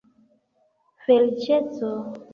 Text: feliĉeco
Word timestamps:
feliĉeco 1.05 1.93